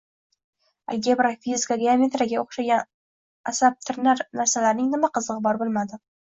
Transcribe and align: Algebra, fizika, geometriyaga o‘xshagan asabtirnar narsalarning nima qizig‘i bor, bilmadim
Algebra, 0.93 1.29
fizika, 1.43 1.77
geometriyaga 1.81 2.41
o‘xshagan 2.45 2.87
asabtirnar 3.53 4.25
narsalarning 4.41 4.91
nima 4.97 5.13
qizig‘i 5.21 5.45
bor, 5.51 5.63
bilmadim 5.63 6.03